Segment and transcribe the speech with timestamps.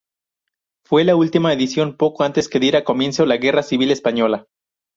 [0.83, 4.47] Fue la última edición poco antes que diera comienzo la Guerra Civil Española.